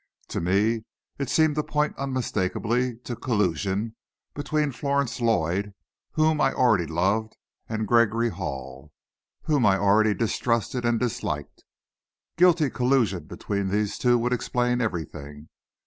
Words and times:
To 0.29 0.41
me, 0.41 0.81
it 1.19 1.29
seemed 1.29 1.53
to 1.57 1.63
point 1.63 1.95
unmistakably 1.95 2.97
to 3.03 3.15
collusion 3.15 3.95
between 4.33 4.71
Florence 4.71 5.21
Lloyd, 5.21 5.75
whom 6.13 6.41
I 6.41 6.53
already 6.53 6.87
loved, 6.87 7.37
and 7.69 7.87
Gregory 7.87 8.29
Hall, 8.29 8.91
whom 9.43 9.63
I 9.63 9.77
already 9.77 10.15
distrusted 10.15 10.85
and 10.85 10.99
disliked. 10.99 11.63
Guilty 12.35 12.71
collusion 12.71 13.25
between 13.25 13.67
these 13.67 13.99
two 13.99 14.17
would 14.17 14.33
explain 14.33 14.81
everything. 14.81 15.49